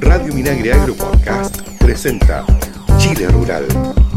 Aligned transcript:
Radio 0.00 0.32
Minagre 0.34 0.72
Agro 0.72 0.94
Podcast 0.94 1.62
presenta 1.78 2.44
Chile 2.98 3.26
Rural. 3.28 4.09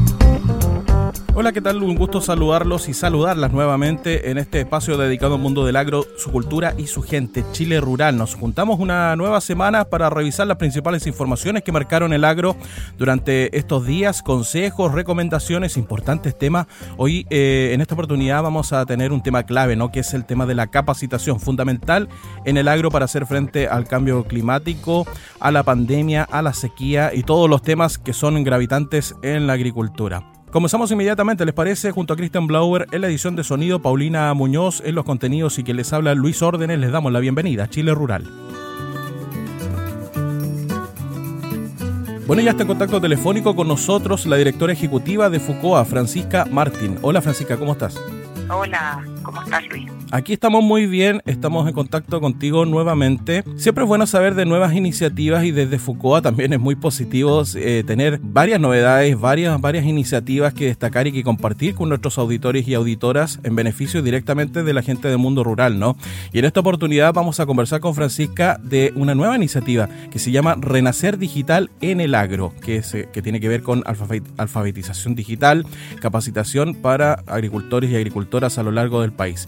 Hola, 1.35 1.51
¿qué 1.51 1.61
tal? 1.61 1.81
Un 1.81 1.95
gusto 1.95 2.21
saludarlos 2.21 2.87
y 2.89 2.93
saludarlas 2.93 3.51
nuevamente 3.51 4.29
en 4.29 4.37
este 4.37 4.59
espacio 4.59 4.97
dedicado 4.97 5.33
al 5.33 5.41
mundo 5.41 5.65
del 5.65 5.77
agro, 5.77 6.05
su 6.15 6.31
cultura 6.31 6.75
y 6.77 6.85
su 6.85 7.01
gente, 7.01 7.43
Chile 7.53 7.81
Rural. 7.81 8.15
Nos 8.17 8.35
juntamos 8.35 8.79
una 8.79 9.15
nueva 9.15 9.41
semana 9.41 9.85
para 9.85 10.11
revisar 10.11 10.45
las 10.45 10.57
principales 10.57 11.07
informaciones 11.07 11.63
que 11.63 11.71
marcaron 11.71 12.13
el 12.13 12.23
agro 12.23 12.55
durante 12.99 13.57
estos 13.57 13.87
días, 13.87 14.21
consejos, 14.21 14.91
recomendaciones, 14.91 15.75
importantes 15.75 16.37
temas. 16.37 16.67
Hoy, 16.97 17.25
eh, 17.31 17.71
en 17.73 17.81
esta 17.81 17.95
oportunidad, 17.95 18.43
vamos 18.43 18.71
a 18.71 18.85
tener 18.85 19.11
un 19.11 19.23
tema 19.23 19.41
clave, 19.41 19.75
¿no? 19.75 19.91
Que 19.91 20.01
es 20.01 20.13
el 20.13 20.25
tema 20.25 20.45
de 20.45 20.53
la 20.53 20.67
capacitación, 20.67 21.39
fundamental 21.39 22.09
en 22.45 22.57
el 22.57 22.67
agro 22.67 22.91
para 22.91 23.05
hacer 23.05 23.25
frente 23.25 23.67
al 23.67 23.85
cambio 23.87 24.25
climático, 24.25 25.07
a 25.39 25.51
la 25.51 25.63
pandemia, 25.63 26.25
a 26.25 26.43
la 26.43 26.53
sequía 26.53 27.09
y 27.11 27.23
todos 27.23 27.49
los 27.49 27.63
temas 27.63 27.97
que 27.97 28.13
son 28.13 28.43
gravitantes 28.43 29.15
en 29.23 29.47
la 29.47 29.53
agricultura. 29.53 30.42
Comenzamos 30.53 30.91
inmediatamente, 30.91 31.45
¿les 31.45 31.55
parece? 31.55 31.89
Junto 31.89 32.13
a 32.13 32.15
Christian 32.15 32.45
Blauer 32.45 32.85
en 32.91 33.01
la 33.01 33.07
edición 33.07 33.35
de 33.35 33.43
sonido, 33.43 33.81
Paulina 33.81 34.31
Muñoz 34.35 34.83
en 34.85 34.93
los 34.93 35.03
contenidos 35.03 35.57
y 35.57 35.63
quien 35.63 35.77
les 35.77 35.91
habla 35.93 36.13
Luis 36.13 36.43
Órdenes, 36.43 36.77
les 36.77 36.91
damos 36.91 37.11
la 37.11 37.19
bienvenida 37.19 37.63
a 37.63 37.69
Chile 37.71 37.91
Rural. 37.91 38.23
Bueno, 42.27 42.43
ya 42.43 42.51
está 42.51 42.61
en 42.61 42.67
contacto 42.67 43.01
telefónico 43.01 43.55
con 43.55 43.67
nosotros 43.67 44.27
la 44.27 44.35
directora 44.35 44.73
ejecutiva 44.73 45.31
de 45.31 45.39
FUCOA, 45.39 45.85
Francisca 45.85 46.45
Martín. 46.45 46.99
Hola 47.01 47.23
Francisca, 47.23 47.57
¿cómo 47.57 47.71
estás? 47.71 47.99
Hola, 48.47 49.03
¿cómo 49.23 49.41
estás 49.41 49.67
Luis? 49.69 49.89
Aquí 50.13 50.33
estamos 50.33 50.63
muy 50.63 50.85
bien, 50.85 51.23
estamos 51.25 51.67
en 51.67 51.73
contacto 51.73 52.21
contigo 52.21 52.65
nuevamente. 52.65 53.43
Siempre 53.55 53.83
es 53.83 53.87
bueno 53.87 54.05
saber 54.05 54.35
de 54.35 54.45
nuevas 54.45 54.75
iniciativas 54.75 55.43
y 55.43 55.49
desde 55.49 55.79
Foucault 55.79 56.21
también 56.21 56.53
es 56.53 56.59
muy 56.59 56.75
positivo 56.75 57.41
eh, 57.55 57.83
tener 57.83 58.19
varias 58.21 58.59
novedades, 58.59 59.19
varias, 59.19 59.59
varias 59.59 59.85
iniciativas 59.85 60.53
que 60.53 60.67
destacar 60.67 61.07
y 61.07 61.13
que 61.13 61.23
compartir 61.23 61.73
con 61.73 61.89
nuestros 61.89 62.19
auditores 62.19 62.67
y 62.67 62.75
auditoras 62.75 63.39
en 63.41 63.55
beneficio 63.55 64.03
directamente 64.03 64.61
de 64.61 64.71
la 64.71 64.83
gente 64.83 65.07
del 65.07 65.17
mundo 65.17 65.43
rural, 65.43 65.79
¿no? 65.79 65.97
Y 66.31 66.37
en 66.37 66.45
esta 66.45 66.59
oportunidad 66.59 67.11
vamos 67.11 67.39
a 67.39 67.47
conversar 67.47 67.79
con 67.79 67.95
Francisca 67.95 68.59
de 68.61 68.93
una 68.95 69.15
nueva 69.15 69.35
iniciativa 69.35 69.89
que 70.11 70.19
se 70.19 70.29
llama 70.29 70.55
Renacer 70.61 71.17
Digital 71.17 71.71
en 71.81 72.01
el 72.01 72.13
Agro, 72.13 72.53
que, 72.61 72.75
es, 72.75 72.95
que 73.11 73.21
tiene 73.23 73.39
que 73.39 73.47
ver 73.47 73.63
con 73.63 73.81
alfabetización 74.37 75.15
digital, 75.15 75.65
capacitación 76.01 76.75
para 76.75 77.13
agricultores 77.25 77.89
y 77.89 77.95
agricultoras 77.95 78.59
a 78.59 78.63
lo 78.63 78.69
largo 78.69 79.01
del 79.01 79.11
país. 79.11 79.47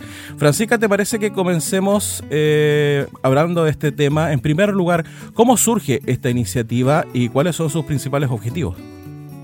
¿Te 0.58 0.88
parece 0.88 1.20
que 1.20 1.34
comencemos 1.34 2.24
eh, 2.30 3.08
hablando 3.24 3.66
de 3.66 3.72
este 3.72 3.92
tema? 3.92 4.32
En 4.32 4.40
primer 4.40 4.70
lugar, 4.70 5.04
¿cómo 5.34 5.58
surge 5.58 6.00
esta 6.06 6.30
iniciativa 6.30 7.04
y 7.14 7.28
cuáles 7.28 7.58
son 7.58 7.70
sus 7.70 7.84
principales 7.84 8.30
objetivos? 8.30 8.78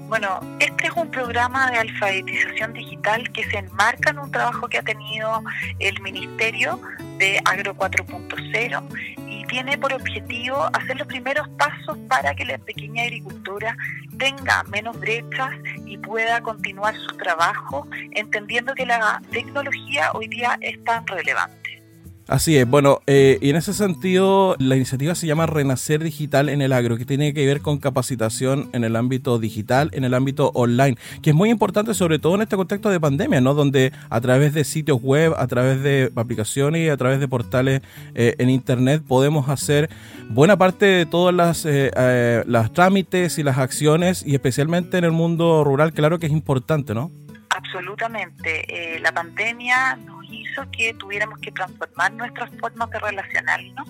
Bueno, 0.07 0.39
este 0.61 0.87
es 0.87 0.93
un 0.95 1.11
programa 1.11 1.69
de 1.69 1.79
alfabetización 1.79 2.73
digital 2.73 3.29
que 3.33 3.43
se 3.43 3.57
enmarca 3.57 4.11
en 4.11 4.19
un 4.19 4.31
trabajo 4.31 4.69
que 4.69 4.77
ha 4.77 4.83
tenido 4.83 5.43
el 5.79 6.01
Ministerio 6.01 6.79
de 7.17 7.41
Agro 7.43 7.75
4.0 7.75 8.81
y 9.27 9.30
tiene 9.51 9.77
por 9.77 9.91
objetivo 9.91 10.69
hacer 10.71 10.97
los 10.97 11.07
primeros 11.07 11.45
pasos 11.49 11.97
para 12.07 12.33
que 12.33 12.45
la 12.45 12.57
pequeña 12.57 13.03
agricultura 13.03 13.75
tenga 14.17 14.63
menos 14.63 14.97
brechas 14.97 15.51
y 15.85 15.97
pueda 15.97 16.41
continuar 16.41 16.95
su 16.95 17.17
trabajo, 17.17 17.85
entendiendo 18.11 18.73
que 18.73 18.85
la 18.85 19.21
tecnología 19.29 20.11
hoy 20.13 20.29
día 20.29 20.57
es 20.61 20.81
tan 20.85 21.05
relevante. 21.05 21.60
Así 22.31 22.57
es, 22.57 22.65
bueno, 22.65 23.01
eh, 23.07 23.39
y 23.41 23.49
en 23.49 23.57
ese 23.57 23.73
sentido 23.73 24.55
la 24.57 24.77
iniciativa 24.77 25.15
se 25.15 25.27
llama 25.27 25.47
Renacer 25.47 26.01
Digital 26.01 26.47
en 26.47 26.61
el 26.61 26.71
Agro, 26.71 26.95
que 26.95 27.03
tiene 27.03 27.33
que 27.33 27.45
ver 27.45 27.59
con 27.59 27.77
capacitación 27.77 28.69
en 28.71 28.85
el 28.85 28.95
ámbito 28.95 29.37
digital, 29.37 29.89
en 29.91 30.05
el 30.05 30.13
ámbito 30.13 30.49
online, 30.53 30.95
que 31.21 31.31
es 31.31 31.35
muy 31.35 31.49
importante 31.49 31.93
sobre 31.93 32.19
todo 32.19 32.35
en 32.35 32.43
este 32.43 32.55
contexto 32.55 32.89
de 32.89 33.01
pandemia, 33.01 33.41
¿no? 33.41 33.53
Donde 33.53 33.91
a 34.09 34.21
través 34.21 34.53
de 34.53 34.63
sitios 34.63 35.01
web, 35.01 35.33
a 35.35 35.45
través 35.47 35.83
de 35.83 36.09
aplicaciones 36.15 36.87
y 36.87 36.87
a 36.87 36.95
través 36.95 37.19
de 37.19 37.27
portales 37.27 37.81
eh, 38.15 38.35
en 38.37 38.49
Internet 38.49 39.03
podemos 39.05 39.49
hacer 39.49 39.89
buena 40.29 40.55
parte 40.55 40.85
de 40.85 41.05
todas 41.05 41.35
las, 41.35 41.65
eh, 41.65 42.43
las 42.47 42.71
trámites 42.71 43.39
y 43.39 43.43
las 43.43 43.57
acciones, 43.57 44.23
y 44.25 44.35
especialmente 44.35 44.97
en 44.97 45.03
el 45.03 45.11
mundo 45.11 45.65
rural, 45.65 45.91
claro 45.91 46.17
que 46.17 46.27
es 46.27 46.31
importante, 46.31 46.93
¿no? 46.93 47.11
Absolutamente. 47.49 48.99
la 49.01 49.11
pandemia 49.11 49.97
nos 49.97 50.20
hizo 50.31 50.63
que 50.71 50.93
tuviéramos 50.93 51.39
que 51.39 51.51
transformar 51.51 52.11
nuestras 52.13 52.49
formas 52.59 52.89
de 52.89 52.99
relacionarnos 52.99 53.87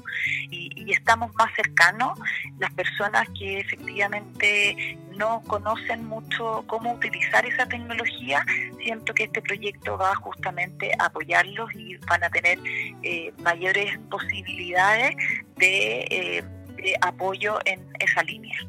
y, 0.49 0.69
estamos 0.91 1.33
más 1.35 1.53
cercanos. 1.55 2.19
Las 2.59 2.71
personas 2.73 3.25
que 3.37 3.59
efectivamente 3.59 4.97
no 5.15 5.41
conocen 5.47 6.05
mucho 6.05 6.65
cómo 6.67 6.93
utilizar 6.93 7.45
esa 7.45 7.65
tecnología, 7.65 8.45
siento 8.83 9.13
que 9.13 9.23
este 9.23 9.41
proyecto 9.41 9.97
va 9.97 10.13
justamente 10.15 10.91
a 10.99 11.05
apoyarlos 11.05 11.73
y 11.75 11.95
van 11.97 12.23
a 12.23 12.29
tener 12.29 12.59
eh, 13.03 13.31
mayores 13.37 13.97
posibilidades 14.09 15.15
de, 15.55 16.01
eh, 16.09 16.43
de 16.75 16.95
apoyo 17.01 17.59
en 17.65 17.79
esa 17.99 18.21
línea. 18.23 18.59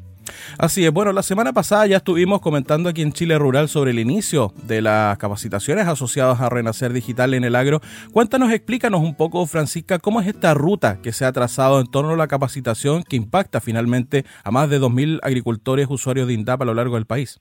Así 0.57 0.85
es, 0.85 0.91
bueno, 0.91 1.11
la 1.11 1.23
semana 1.23 1.53
pasada 1.53 1.87
ya 1.87 1.97
estuvimos 1.97 2.41
comentando 2.41 2.89
aquí 2.89 3.01
en 3.01 3.13
Chile 3.13 3.37
Rural 3.37 3.69
sobre 3.69 3.91
el 3.91 3.99
inicio 3.99 4.53
de 4.63 4.81
las 4.81 5.17
capacitaciones 5.17 5.87
asociadas 5.87 6.41
a 6.41 6.49
Renacer 6.49 6.93
Digital 6.93 7.33
en 7.33 7.43
el 7.43 7.55
agro. 7.55 7.81
Cuéntanos, 8.11 8.51
explícanos 8.51 9.01
un 9.01 9.15
poco, 9.15 9.45
Francisca, 9.45 9.99
cómo 9.99 10.21
es 10.21 10.27
esta 10.27 10.53
ruta 10.53 11.01
que 11.01 11.11
se 11.11 11.25
ha 11.25 11.31
trazado 11.31 11.79
en 11.79 11.87
torno 11.87 12.13
a 12.13 12.17
la 12.17 12.27
capacitación 12.27 13.03
que 13.03 13.15
impacta 13.15 13.61
finalmente 13.61 14.25
a 14.43 14.51
más 14.51 14.69
de 14.69 14.79
2.000 14.79 15.19
agricultores 15.23 15.87
usuarios 15.89 16.27
de 16.27 16.33
INDAP 16.33 16.61
a 16.61 16.65
lo 16.65 16.73
largo 16.73 16.95
del 16.95 17.05
país. 17.05 17.39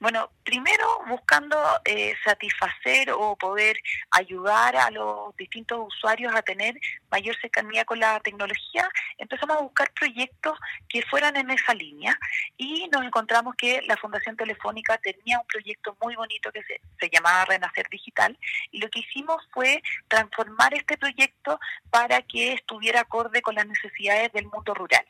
Bueno, 0.00 0.30
primero 0.44 0.86
buscando 1.08 1.58
eh, 1.84 2.14
satisfacer 2.24 3.10
o 3.10 3.36
poder 3.36 3.76
ayudar 4.10 4.74
a 4.74 4.90
los 4.90 5.36
distintos 5.36 5.78
usuarios 5.88 6.34
a 6.34 6.40
tener 6.40 6.74
mayor 7.10 7.36
cercanía 7.38 7.84
con 7.84 8.00
la 8.00 8.18
tecnología, 8.20 8.88
empezamos 9.18 9.58
a 9.58 9.60
buscar 9.60 9.92
proyectos 9.92 10.58
que 10.88 11.02
fueran 11.02 11.36
en 11.36 11.50
esa 11.50 11.74
línea 11.74 12.18
y 12.56 12.88
nos 12.88 13.04
encontramos 13.04 13.54
que 13.56 13.82
la 13.82 13.98
Fundación 13.98 14.38
Telefónica 14.38 14.96
tenía 14.96 15.38
un 15.38 15.46
proyecto 15.46 15.94
muy 16.00 16.16
bonito 16.16 16.50
que 16.50 16.62
se, 16.62 16.80
se 16.98 17.10
llamaba 17.10 17.44
Renacer 17.44 17.86
Digital 17.90 18.38
y 18.70 18.78
lo 18.80 18.88
que 18.88 19.00
hicimos 19.00 19.46
fue 19.52 19.82
transformar 20.08 20.72
este 20.72 20.96
proyecto 20.96 21.60
para 21.90 22.22
que 22.22 22.54
estuviera 22.54 23.02
acorde 23.02 23.42
con 23.42 23.54
las 23.54 23.66
necesidades 23.66 24.32
del 24.32 24.46
mundo 24.46 24.72
rural. 24.72 25.04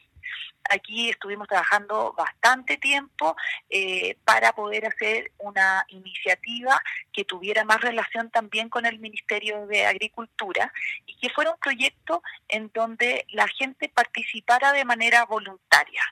Aquí 0.69 1.11
estuvimos 1.11 1.49
trabajando 1.49 2.15
bastante 2.17 2.77
tiempo 2.77 3.35
eh, 3.69 4.17
para 4.25 4.53
poder 4.53 4.87
hacer 4.87 5.33
una 5.39 5.85
iniciativa 5.89 6.81
que 7.13 7.25
tuviera 7.25 7.65
más 7.65 7.81
relación 7.81 8.31
también 8.31 8.69
con 8.69 8.87
el 8.87 8.99
Ministerio 8.99 9.67
de 9.67 9.87
Agricultura 9.87 10.73
y 11.07 11.17
que 11.17 11.31
fuera 11.31 11.51
un 11.51 11.59
proyecto 11.59 12.23
en 12.49 12.71
donde 12.73 13.27
la 13.31 13.49
gente 13.49 13.89
participara 13.89 14.73
de 14.73 14.85
manera 14.85 15.25
voluntaria. 15.25 16.03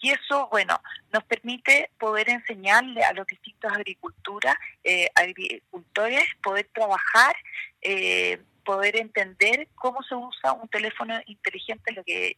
Y 0.00 0.10
eso, 0.10 0.48
bueno, 0.50 0.82
nos 1.14 1.24
permite 1.24 1.90
poder 1.98 2.28
enseñarle 2.28 3.02
a 3.04 3.14
los 3.14 3.26
distintos 3.26 3.72
agriculturas, 3.72 4.54
eh, 4.82 5.08
agricultores, 5.14 6.24
poder 6.42 6.68
trabajar, 6.74 7.34
eh, 7.80 8.38
poder 8.64 8.96
entender 8.96 9.68
cómo 9.74 10.02
se 10.02 10.14
usa 10.14 10.52
un 10.52 10.68
teléfono 10.68 11.18
inteligente, 11.24 11.92
lo 11.92 12.04
que 12.04 12.36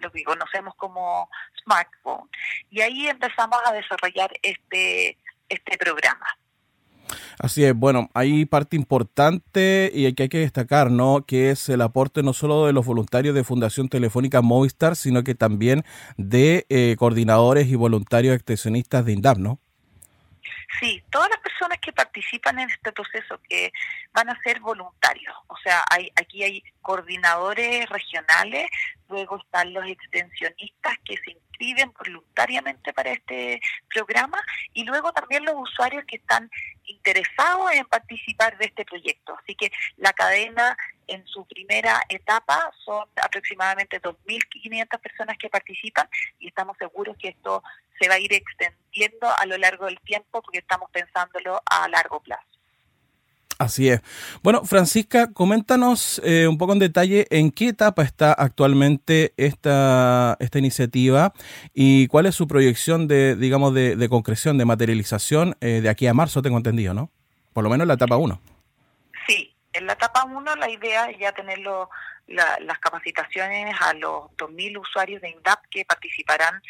lo 0.00 0.10
que 0.10 0.24
conocemos 0.24 0.74
como 0.76 1.28
smartphone. 1.62 2.28
Y 2.70 2.80
ahí 2.80 3.08
empezamos 3.08 3.58
a 3.66 3.72
desarrollar 3.72 4.30
este, 4.42 5.16
este 5.48 5.78
programa. 5.78 6.26
Así 7.38 7.64
es, 7.64 7.74
bueno, 7.74 8.10
hay 8.14 8.44
parte 8.44 8.76
importante 8.76 9.90
y 9.94 10.12
que 10.12 10.24
hay 10.24 10.28
que 10.28 10.40
destacar, 10.40 10.90
¿no? 10.90 11.24
Que 11.26 11.50
es 11.50 11.68
el 11.68 11.80
aporte 11.80 12.22
no 12.22 12.32
solo 12.32 12.66
de 12.66 12.72
los 12.72 12.84
voluntarios 12.84 13.34
de 13.34 13.44
Fundación 13.44 13.88
Telefónica 13.88 14.42
Movistar, 14.42 14.96
sino 14.96 15.22
que 15.22 15.34
también 15.34 15.84
de 16.16 16.66
eh, 16.68 16.96
coordinadores 16.98 17.68
y 17.68 17.76
voluntarios 17.76 18.34
extensionistas 18.34 19.04
de 19.04 19.12
INDAP, 19.12 19.38
¿no? 19.38 19.60
Sí, 20.80 21.02
todas 21.10 21.30
las 21.30 21.40
personas 21.40 21.78
que 21.78 21.92
participan 21.92 22.58
en 22.58 22.68
este 22.68 22.92
proceso 22.92 23.40
que 23.48 23.72
van 24.12 24.28
a 24.28 24.40
ser 24.42 24.60
voluntarios, 24.60 25.34
o 25.46 25.56
sea, 25.56 25.82
hay, 25.90 26.10
aquí 26.14 26.42
hay 26.44 26.62
coordinadores 26.82 27.88
regionales, 27.88 28.68
luego 29.08 29.38
están 29.38 29.72
los 29.72 29.86
extensionistas 29.86 30.94
que 31.04 31.16
se 31.16 31.30
inscriben 31.58 31.92
voluntariamente 31.98 32.92
para 32.92 33.12
este 33.12 33.60
programa 33.92 34.40
y 34.72 34.84
luego 34.84 35.12
también 35.12 35.44
los 35.44 35.54
usuarios 35.56 36.04
que 36.04 36.16
están 36.16 36.50
interesados 36.84 37.72
en 37.72 37.84
participar 37.84 38.56
de 38.58 38.66
este 38.66 38.84
proyecto. 38.84 39.36
Así 39.42 39.54
que 39.54 39.70
la 39.96 40.12
cadena 40.12 40.76
en 41.06 41.26
su 41.26 41.46
primera 41.46 42.00
etapa 42.08 42.70
son 42.84 43.08
aproximadamente 43.22 44.00
2.500 44.00 45.00
personas 45.00 45.36
que 45.38 45.48
participan 45.48 46.08
y 46.38 46.48
estamos 46.48 46.76
seguros 46.78 47.16
que 47.18 47.28
esto 47.28 47.62
se 48.00 48.08
va 48.08 48.14
a 48.14 48.18
ir 48.18 48.32
extendiendo 48.32 49.28
a 49.28 49.46
lo 49.46 49.58
largo 49.58 49.86
del 49.86 50.00
tiempo 50.00 50.42
porque 50.42 50.58
estamos 50.58 50.90
pensándolo 50.90 51.62
a 51.66 51.88
largo 51.88 52.20
plazo. 52.20 52.57
Así 53.58 53.88
es. 53.88 54.02
Bueno, 54.44 54.64
Francisca, 54.64 55.32
coméntanos 55.32 56.22
eh, 56.24 56.46
un 56.46 56.58
poco 56.58 56.74
en 56.74 56.78
detalle 56.78 57.26
en 57.30 57.50
qué 57.50 57.68
etapa 57.68 58.04
está 58.04 58.32
actualmente 58.32 59.34
esta, 59.36 60.36
esta 60.38 60.58
iniciativa 60.60 61.32
y 61.74 62.06
cuál 62.06 62.26
es 62.26 62.36
su 62.36 62.46
proyección 62.46 63.08
de, 63.08 63.34
digamos, 63.34 63.74
de, 63.74 64.08
concreción, 64.08 64.58
de 64.58 64.64
materialización 64.64 65.56
eh, 65.60 65.80
de 65.82 65.88
aquí 65.88 66.06
a 66.06 66.14
marzo, 66.14 66.40
tengo 66.40 66.56
entendido, 66.56 66.94
¿no? 66.94 67.10
Por 67.52 67.64
lo 67.64 67.70
menos 67.70 67.82
en 67.82 67.88
la 67.88 67.94
etapa 67.94 68.16
1. 68.16 68.40
Sí, 69.26 69.52
en 69.72 69.86
la 69.86 69.94
etapa 69.94 70.24
1 70.24 70.54
la 70.54 70.70
idea 70.70 71.10
es 71.10 71.18
ya 71.18 71.32
tener 72.28 72.58
las 72.60 72.78
capacitaciones 72.78 73.74
a 73.80 73.94
los 73.94 74.24
2.000 74.36 74.80
usuarios 74.80 75.22
de 75.22 75.30
INDAP 75.30 75.64
que 75.70 75.84
participarán 75.84 76.60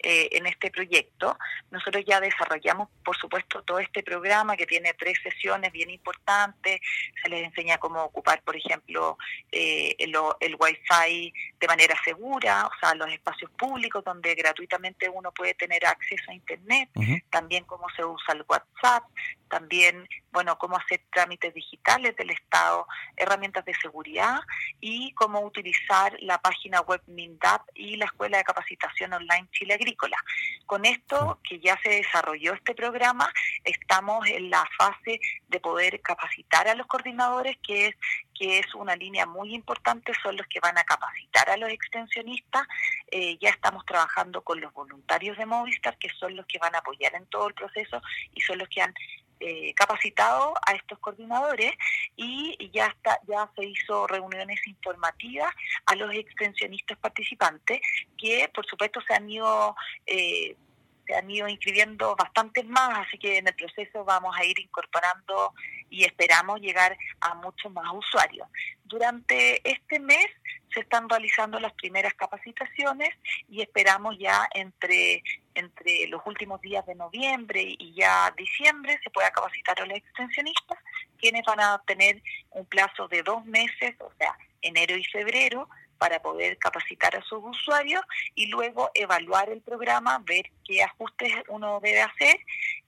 eh, 0.00 0.28
en 0.32 0.46
este 0.46 0.70
proyecto. 0.70 1.38
Nosotros 1.70 2.04
ya 2.06 2.20
desarrollamos, 2.20 2.88
por 3.02 3.16
supuesto, 3.16 3.62
todo 3.62 3.78
este 3.78 4.02
programa 4.02 4.56
que 4.56 4.66
tiene 4.66 4.92
tres 4.92 5.18
sesiones 5.22 5.72
bien 5.72 5.90
importantes. 5.90 6.80
Se 7.22 7.28
les 7.30 7.44
enseña 7.44 7.78
cómo 7.78 8.04
ocupar, 8.04 8.42
por 8.42 8.56
ejemplo, 8.56 9.16
eh, 9.50 9.96
el, 9.98 10.14
el 10.40 10.56
Wi-Fi 10.60 11.32
de 11.58 11.66
manera 11.66 11.94
segura, 12.04 12.66
o 12.66 12.78
sea, 12.78 12.94
los 12.94 13.10
espacios 13.10 13.50
públicos 13.52 14.04
donde 14.04 14.34
gratuitamente 14.34 15.08
uno 15.08 15.32
puede 15.32 15.54
tener 15.54 15.84
acceso 15.86 16.30
a 16.30 16.34
Internet, 16.34 16.90
también 17.30 17.64
cómo 17.64 17.88
se 17.96 18.04
usa 18.04 18.34
el 18.34 18.44
WhatsApp, 18.46 19.04
también, 19.48 20.06
bueno, 20.36 20.58
cómo 20.58 20.76
hacer 20.76 21.00
trámites 21.10 21.54
digitales 21.54 22.14
del 22.14 22.28
Estado, 22.28 22.86
herramientas 23.16 23.64
de 23.64 23.72
seguridad 23.76 24.40
y 24.82 25.12
cómo 25.12 25.40
utilizar 25.40 26.14
la 26.20 26.36
página 26.36 26.82
web 26.82 27.00
MINDAP 27.06 27.62
y 27.74 27.96
la 27.96 28.04
Escuela 28.04 28.36
de 28.36 28.44
Capacitación 28.44 29.14
Online 29.14 29.48
Chile 29.52 29.72
Agrícola. 29.72 30.18
Con 30.66 30.84
esto, 30.84 31.40
que 31.42 31.58
ya 31.58 31.78
se 31.82 31.88
desarrolló 31.88 32.52
este 32.52 32.74
programa, 32.74 33.32
estamos 33.64 34.28
en 34.28 34.50
la 34.50 34.68
fase 34.76 35.20
de 35.48 35.58
poder 35.58 36.02
capacitar 36.02 36.68
a 36.68 36.74
los 36.74 36.86
coordinadores, 36.86 37.56
que 37.66 37.86
es 37.86 37.96
que 38.38 38.58
es 38.58 38.74
una 38.74 38.94
línea 38.96 39.24
muy 39.24 39.54
importante, 39.54 40.12
son 40.22 40.36
los 40.36 40.46
que 40.48 40.60
van 40.60 40.76
a 40.76 40.84
capacitar 40.84 41.48
a 41.48 41.56
los 41.56 41.70
extensionistas. 41.70 42.66
Eh, 43.10 43.38
ya 43.40 43.48
estamos 43.48 43.86
trabajando 43.86 44.42
con 44.42 44.60
los 44.60 44.74
voluntarios 44.74 45.38
de 45.38 45.46
Movistar, 45.46 45.96
que 45.96 46.10
son 46.10 46.36
los 46.36 46.44
que 46.44 46.58
van 46.58 46.74
a 46.74 46.78
apoyar 46.80 47.14
en 47.14 47.24
todo 47.26 47.48
el 47.48 47.54
proceso 47.54 48.02
y 48.34 48.42
son 48.42 48.58
los 48.58 48.68
que 48.68 48.82
han 48.82 48.94
eh, 49.40 49.74
capacitado 49.74 50.54
a 50.66 50.72
estos 50.72 50.98
coordinadores 50.98 51.72
y 52.16 52.70
ya 52.72 52.86
está 52.86 53.20
ya 53.28 53.50
se 53.54 53.66
hizo 53.66 54.06
reuniones 54.06 54.66
informativas 54.66 55.54
a 55.86 55.94
los 55.94 56.12
extensionistas 56.14 56.98
participantes 56.98 57.80
que 58.16 58.50
por 58.54 58.66
supuesto 58.66 59.00
se 59.06 59.14
han 59.14 59.28
ido 59.28 59.76
eh, 60.06 60.56
se 61.06 61.14
han 61.14 61.30
ido 61.30 61.48
inscribiendo 61.48 62.16
bastantes 62.16 62.66
más, 62.66 63.06
así 63.06 63.18
que 63.18 63.38
en 63.38 63.48
el 63.48 63.54
proceso 63.54 64.04
vamos 64.04 64.34
a 64.36 64.44
ir 64.44 64.58
incorporando 64.58 65.54
y 65.88 66.04
esperamos 66.04 66.60
llegar 66.60 66.96
a 67.20 67.34
muchos 67.34 67.72
más 67.72 67.92
usuarios. 67.92 68.48
Durante 68.84 69.68
este 69.68 70.00
mes 70.00 70.26
se 70.72 70.80
están 70.80 71.08
realizando 71.08 71.58
las 71.60 71.72
primeras 71.74 72.14
capacitaciones 72.14 73.10
y 73.48 73.62
esperamos 73.62 74.16
ya 74.18 74.48
entre, 74.54 75.22
entre 75.54 76.06
los 76.08 76.20
últimos 76.26 76.60
días 76.60 76.84
de 76.86 76.94
noviembre 76.94 77.62
y 77.78 77.94
ya 77.94 78.32
diciembre 78.36 78.98
se 79.02 79.10
pueda 79.10 79.30
capacitar 79.30 79.80
a 79.80 79.86
los 79.86 79.96
extensionistas, 79.96 80.78
quienes 81.18 81.44
van 81.46 81.60
a 81.60 81.82
tener 81.86 82.22
un 82.50 82.66
plazo 82.66 83.08
de 83.08 83.22
dos 83.22 83.44
meses, 83.46 83.94
o 84.00 84.12
sea, 84.18 84.36
enero 84.60 84.96
y 84.96 85.04
febrero, 85.04 85.68
para 85.98 86.20
poder 86.20 86.58
capacitar 86.58 87.16
a 87.16 87.22
sus 87.22 87.40
usuarios 87.42 88.02
y 88.34 88.46
luego 88.46 88.90
evaluar 88.94 89.50
el 89.50 89.60
programa, 89.60 90.22
ver 90.24 90.50
qué 90.64 90.82
ajustes 90.82 91.32
uno 91.48 91.80
debe 91.80 92.02
hacer 92.02 92.38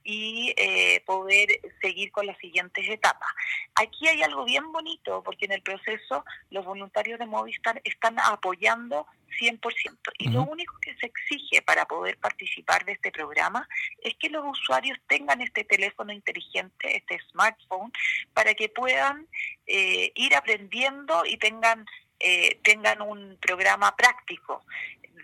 y 0.03 0.53
eh, 0.57 1.03
poder 1.05 1.47
seguir 1.81 2.11
con 2.11 2.25
las 2.25 2.37
siguientes 2.37 2.87
etapas. 2.89 3.29
Aquí 3.75 4.07
hay 4.07 4.23
algo 4.23 4.45
bien 4.45 4.71
bonito 4.71 5.21
porque 5.23 5.45
en 5.45 5.53
el 5.53 5.61
proceso 5.61 6.25
los 6.49 6.65
voluntarios 6.65 7.19
de 7.19 7.25
Movistar 7.25 7.81
están 7.83 8.17
apoyando 8.19 9.05
100% 9.39 9.97
y 10.17 10.29
lo 10.29 10.43
único 10.43 10.75
que 10.81 10.95
se 10.95 11.05
exige 11.05 11.61
para 11.61 11.85
poder 11.85 12.17
participar 12.17 12.85
de 12.85 12.93
este 12.93 13.11
programa 13.11 13.67
es 14.01 14.15
que 14.15 14.29
los 14.29 14.43
usuarios 14.45 14.97
tengan 15.07 15.41
este 15.41 15.63
teléfono 15.63 16.11
inteligente, 16.11 16.97
este 16.97 17.19
smartphone, 17.31 17.91
para 18.33 18.53
que 18.53 18.69
puedan 18.69 19.27
eh, 19.67 20.11
ir 20.15 20.35
aprendiendo 20.35 21.25
y 21.25 21.37
tengan 21.37 21.85
eh, 22.19 22.59
tengan 22.63 23.01
un 23.01 23.37
programa 23.39 23.95
práctico. 23.95 24.63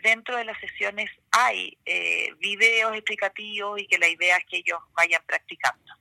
Dentro 0.01 0.37
de 0.37 0.45
las 0.45 0.59
sesiones 0.59 1.09
hay 1.31 1.77
eh, 1.85 2.33
videos 2.39 2.93
explicativos 2.93 3.81
y 3.81 3.87
que 3.87 3.97
la 3.97 4.07
idea 4.07 4.37
es 4.37 4.45
que 4.45 4.57
ellos 4.57 4.79
vayan 4.95 5.21
practicando. 5.25 5.93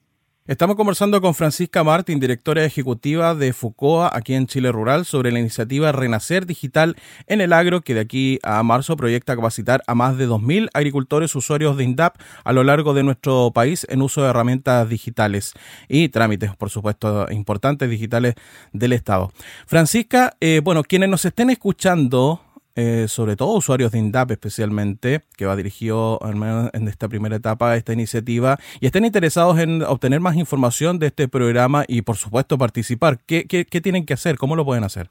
Estamos 0.46 0.76
conversando 0.76 1.23
con 1.23 1.35
Francisca 1.35 1.82
Martín, 1.85 2.20
directora 2.20 2.67
ejecutiva 2.67 3.35
de 3.35 3.55
FUCOA 3.55 4.11
aquí 4.12 4.35
en 4.35 4.46
Chile 4.46 4.70
Rural, 4.73 5.06
sobre 5.06 5.32
la 5.32 5.41
iniciativa 5.41 5.91
Renacer 5.91 6.44
Digital 6.44 6.96
en 7.26 7.41
el 7.41 7.55
Agro, 7.55 7.81
que 7.81 7.94
de 7.94 8.00
aquí 8.00 8.38
a 8.43 8.62
marzo 8.62 8.94
proyecta 8.94 9.37
capacitar 9.37 9.82
a 9.87 9.94
más 9.94 10.19
de 10.19 10.29
2.000 10.29 10.69
agricultores 10.75 11.35
usuarios 11.35 11.79
de 11.79 11.85
INDAP 11.85 12.17
a 12.44 12.52
lo 12.52 12.62
largo 12.62 12.93
de 12.93 13.05
nuestro 13.05 13.52
país 13.55 13.87
en 13.88 14.02
uso 14.02 14.23
de 14.23 14.29
herramientas 14.29 14.87
digitales 14.87 15.55
y 15.88 16.11
trámites, 16.11 16.55
por 16.56 16.69
supuesto, 16.69 17.26
importantes 17.31 17.88
digitales 17.88 18.35
del 18.75 18.93
Estado. 18.93 19.32
Francisca, 19.67 20.37
eh, 20.43 20.61
bueno, 20.62 20.82
quienes 20.82 21.08
nos 21.08 21.25
estén 21.25 21.49
escuchando 21.49 22.43
eh, 22.76 23.06
sobre 23.09 23.37
todo 23.37 23.55
usuarios 23.55 23.93
de 23.93 23.99
INDAP 23.99 24.32
especialmente, 24.32 25.23
que 25.37 25.47
va 25.47 25.56
dirigido 25.56 26.19
al 26.23 26.37
menos 26.37 26.71
en 26.73 26.88
esta 26.88 27.09
primera 27.09 27.37
etapa 27.37 27.76
esta 27.76 27.93
iniciativa, 27.93 28.59
y 28.81 28.87
estén 28.87 29.05
interesados 29.05 29.59
en 29.59 29.82
obtener 29.82 30.21
más 30.21 30.37
información 30.37 30.99
de 30.99 31.09
este 31.09 31.29
programa 31.29 31.85
y 31.87 32.03
por 32.03 32.17
supuesto 32.17 32.59
participar. 32.59 33.19
¿Qué, 33.26 33.47
qué, 33.47 33.65
qué 33.65 33.81
tienen 33.81 34.06
que 34.06 34.15
hacer? 34.15 34.37
¿Cómo 34.37 34.56
lo 34.56 34.65
pueden 34.65 34.85
hacer? 34.85 35.09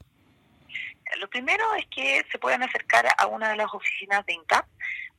Lo 1.20 1.28
primero 1.28 1.64
es 1.78 1.86
que 1.94 2.22
se 2.30 2.38
pueden 2.38 2.62
acercar 2.62 3.06
a 3.16 3.26
una 3.26 3.50
de 3.50 3.56
las 3.56 3.72
oficinas 3.72 4.26
de 4.26 4.34
INDAP 4.34 4.66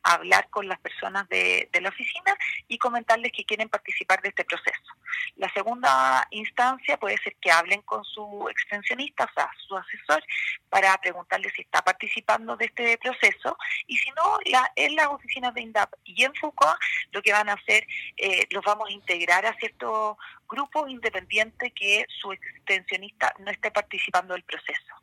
hablar 0.06 0.48
con 0.50 0.68
las 0.68 0.80
personas 0.80 1.28
de, 1.30 1.68
la 1.81 1.90
oficina 1.90 2.36
y 2.68 2.78
comentarles 2.78 3.31
que 3.31 3.44
quieren 3.44 3.69
participar 3.69 4.22
de 4.22 4.30
este 4.30 4.46
proceso. 4.46 4.94
La 5.36 5.52
segunda 5.52 6.25
instancia 6.30 6.98
puede 6.98 7.18
ser 7.18 7.36
que 7.38 7.52
hablen 7.52 7.81
con 7.81 8.04
su 8.04 8.48
extensionista, 8.50 9.25
o 9.25 9.34
sea, 9.34 9.50
su 9.68 9.75
asesor, 9.75 10.24
para 10.69 10.96
preguntarle 11.00 11.50
si 11.56 11.63
está 11.63 11.84
participando 11.84 12.56
de 12.56 12.66
este 12.66 12.98
proceso 13.00 13.57
y 13.88 13.98
si 13.98 14.10
no, 14.12 14.38
la, 14.46 14.72
en 14.75 14.96
las 14.96 15.07
oficinas 15.07 15.54
de 15.54 15.62
INDAP 15.62 15.92
y 16.04 16.24
en 16.24 16.34
Foucault 16.36 16.80
lo 17.12 17.22
que 17.22 17.34
van 17.34 17.50
a 17.50 17.54
hacer, 17.54 17.88
eh, 18.18 18.46
los 18.52 18.63
vamos 18.63 18.90
a 18.90 18.94
integrar 18.94 19.46
a 19.46 19.56
ciertos 19.56 20.18
grupos 20.48 20.90
independientes 20.90 21.74
que 21.74 22.06
su 22.07 22.31
extensionista 22.31 23.34
no 23.40 23.50
esté 23.50 23.72
participando 23.72 24.36
del 24.36 24.44
proceso. 24.44 24.94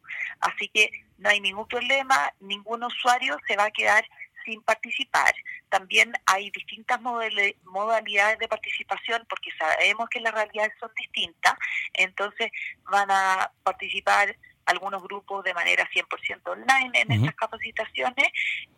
Así 0.41 0.69
que 0.69 0.91
no 1.19 1.29
hay 1.29 1.41
ningún 1.41 1.67
problema, 1.67 2.33
ningún 2.41 2.85
usuario 2.85 3.37
se 3.47 3.57
va 3.57 3.65
a 3.65 3.71
quedar 3.71 4.05
sin 4.45 4.63
participar. 4.63 5.35
También 5.69 6.13
hay 6.27 6.51
distintas 6.51 7.01
modalidades 7.01 8.39
de 8.39 8.49
participación 8.49 9.25
porque 9.29 9.51
sabemos 9.59 10.09
que 10.09 10.21
las 10.21 10.35
realidades 10.35 10.73
son 10.79 10.91
distintas, 10.97 11.55
entonces 11.93 12.51
van 12.91 13.11
a 13.11 13.51
participar 13.63 14.37
algunos 14.67 15.03
grupos 15.03 15.45
de 15.45 15.55
manera 15.55 15.89
100% 15.91 16.51
online 16.51 17.01
en 17.01 17.13
estas 17.13 17.35
capacitaciones. 17.35 18.29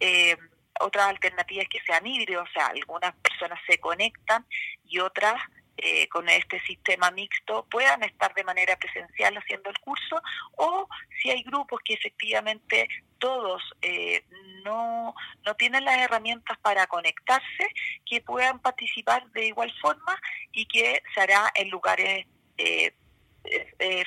Eh, 0.01 0.37
otra 0.81 1.09
alternativa 1.09 1.63
es 1.63 1.69
que 1.69 1.81
sean 1.87 2.07
híbridos, 2.07 2.49
o 2.49 2.53
sea, 2.53 2.67
algunas 2.67 3.15
personas 3.17 3.61
se 3.67 3.79
conectan 3.79 4.45
y 4.87 4.99
otras 4.99 5.41
eh, 5.77 6.09
con 6.09 6.29
este 6.29 6.61
sistema 6.61 7.11
mixto 7.11 7.67
puedan 7.69 8.05
estar 8.05 8.33
de 8.35 8.45
manera 8.45 8.77
presencial 8.77 9.37
haciendo 9.37 9.71
el 9.71 9.79
curso 9.81 10.23
o 10.57 10.89
si 11.21 11.31
hay 11.31 11.43
grupos 11.43 11.81
que 11.85 11.95
efectivamente 11.95 12.89
todos 13.25 13.63
eh, 13.81 14.23
no, 14.67 15.15
no 15.47 15.55
tienen 15.55 15.83
las 15.87 15.97
herramientas 15.97 16.59
para 16.59 16.87
conectarse, 16.87 17.69
que 18.05 18.21
puedan 18.21 18.59
participar 18.59 19.27
de 19.33 19.47
igual 19.47 19.73
forma 19.81 20.15
y 20.53 20.67
que 20.67 21.03
se 21.15 21.21
hará 21.23 21.51
en 21.55 21.71
lugares 21.71 22.27
eh, 22.59 22.93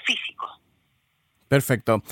físicos. 0.05 0.61
Perfecto. 1.47 2.03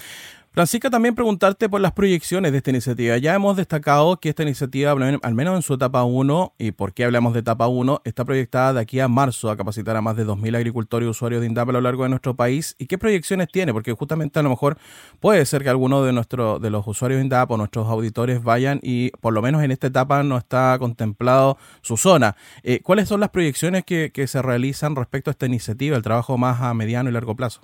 Francisca, 0.56 0.90
también 0.90 1.16
preguntarte 1.16 1.68
por 1.68 1.82
las 1.82 1.92
proyecciones 1.92 2.54
de 2.54 2.60
esta 2.60 2.70
iniciativa. 2.70 3.18
Ya 3.18 3.36
hemos 3.36 3.58
destacado 3.58 4.22
que 4.22 4.30
esta 4.30 4.44
iniciativa, 4.44 4.92
al 4.92 5.34
menos 5.34 5.56
en 5.58 5.62
su 5.62 5.74
etapa 5.74 6.06
1, 6.06 6.54
y 6.58 6.72
por 6.72 6.94
qué 6.94 7.04
hablamos 7.04 7.34
de 7.34 7.42
etapa 7.42 7.68
1, 7.68 8.04
está 8.06 8.24
proyectada 8.24 8.72
de 8.72 8.80
aquí 8.80 9.02
a 9.02 9.10
marzo 9.10 9.50
a 9.50 9.58
capacitar 9.58 9.98
a 9.98 10.02
más 10.02 10.16
de 10.16 10.26
2.000 10.26 10.56
agricultores 10.56 11.08
y 11.08 11.10
usuarios 11.10 11.42
de 11.42 11.48
INDAP 11.48 11.68
a 11.68 11.72
lo 11.74 11.82
largo 11.82 12.04
de 12.04 12.10
nuestro 12.10 12.38
país. 12.38 12.74
¿Y 12.80 12.86
qué 12.86 12.98
proyecciones 12.98 13.50
tiene? 13.52 13.74
Porque 13.74 13.92
justamente 13.92 14.40
a 14.40 14.44
lo 14.44 14.50
mejor 14.50 14.78
puede 15.20 15.46
ser 15.46 15.62
que 15.62 15.68
alguno 15.68 16.06
de, 16.06 16.14
nuestro, 16.14 16.58
de 16.58 16.70
los 16.70 16.88
usuarios 16.88 17.18
de 17.18 17.24
INDAP 17.26 17.52
o 17.52 17.58
nuestros 17.58 17.90
auditores 17.90 18.42
vayan 18.42 18.80
y 18.82 19.10
por 19.20 19.34
lo 19.34 19.42
menos 19.42 19.62
en 19.62 19.72
esta 19.72 19.88
etapa 19.88 20.24
no 20.24 20.38
está 20.38 20.78
contemplado 20.80 21.58
su 21.82 21.98
zona. 21.98 22.38
Eh, 22.64 22.80
¿Cuáles 22.82 23.10
son 23.10 23.20
las 23.20 23.30
proyecciones 23.32 23.84
que, 23.84 24.10
que 24.14 24.26
se 24.26 24.42
realizan 24.42 24.96
respecto 24.96 25.30
a 25.30 25.34
esta 25.34 25.48
iniciativa, 25.48 25.98
el 25.98 26.04
trabajo 26.04 26.38
más 26.38 26.62
a 26.62 26.74
mediano 26.74 27.10
y 27.10 27.12
largo 27.12 27.36
plazo? 27.36 27.60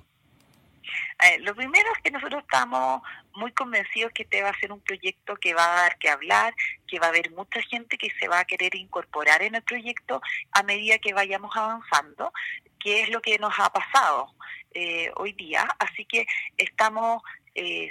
Eh, 1.22 1.38
lo 1.40 1.54
primero 1.54 1.88
es 1.94 2.02
que 2.02 2.10
nosotros 2.10 2.42
estamos 2.42 3.02
muy 3.34 3.52
convencidos 3.52 4.12
que 4.12 4.24
este 4.24 4.42
va 4.42 4.50
a 4.50 4.58
ser 4.58 4.72
un 4.72 4.80
proyecto 4.80 5.36
que 5.36 5.54
va 5.54 5.64
a 5.64 5.82
dar 5.82 5.98
que 5.98 6.10
hablar, 6.10 6.54
que 6.86 6.98
va 6.98 7.06
a 7.06 7.10
haber 7.10 7.30
mucha 7.30 7.60
gente 7.62 7.96
que 7.98 8.10
se 8.18 8.28
va 8.28 8.40
a 8.40 8.44
querer 8.44 8.74
incorporar 8.74 9.42
en 9.42 9.54
el 9.54 9.62
proyecto 9.62 10.20
a 10.52 10.62
medida 10.62 10.98
que 10.98 11.14
vayamos 11.14 11.56
avanzando, 11.56 12.32
que 12.78 13.02
es 13.02 13.10
lo 13.10 13.20
que 13.20 13.38
nos 13.38 13.54
ha 13.58 13.70
pasado 13.72 14.34
eh, 14.74 15.10
hoy 15.16 15.32
día. 15.32 15.68
Así 15.78 16.04
que 16.04 16.26
estamos 16.56 17.22
eh, 17.54 17.90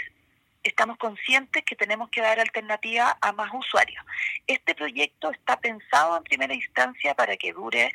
estamos 0.63 0.97
conscientes 0.97 1.63
que 1.63 1.75
tenemos 1.75 2.09
que 2.09 2.21
dar 2.21 2.39
alternativa 2.39 3.17
a 3.21 3.31
más 3.31 3.51
usuarios. 3.53 4.03
Este 4.47 4.75
proyecto 4.75 5.31
está 5.31 5.59
pensado 5.59 6.17
en 6.17 6.23
primera 6.23 6.53
instancia 6.53 7.15
para 7.15 7.37
que 7.37 7.53
dure 7.53 7.91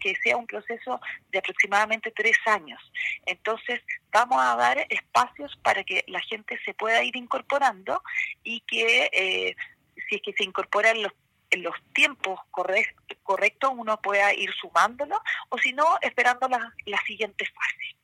que 0.00 0.14
sea 0.22 0.36
un 0.36 0.46
proceso 0.46 1.00
de 1.30 1.38
aproximadamente 1.38 2.10
tres 2.10 2.36
años. 2.46 2.80
Entonces, 3.26 3.80
vamos 4.10 4.38
a 4.40 4.56
dar 4.56 4.86
espacios 4.88 5.56
para 5.62 5.84
que 5.84 6.04
la 6.06 6.20
gente 6.20 6.58
se 6.64 6.74
pueda 6.74 7.02
ir 7.02 7.16
incorporando 7.16 8.02
y 8.42 8.60
que 8.60 9.10
eh, 9.12 9.56
si 10.08 10.16
es 10.16 10.22
que 10.22 10.32
se 10.32 10.44
incorpora 10.44 10.90
en 10.90 11.02
los, 11.02 11.12
en 11.50 11.62
los 11.62 11.74
tiempos 11.92 12.40
correctos, 12.50 13.72
uno 13.74 14.00
pueda 14.00 14.32
ir 14.34 14.50
sumándolo 14.60 15.20
o 15.48 15.58
si 15.58 15.72
no, 15.72 15.98
esperando 16.00 16.48
la, 16.48 16.72
la 16.86 16.98
siguiente 17.06 17.44
fase. 17.46 17.97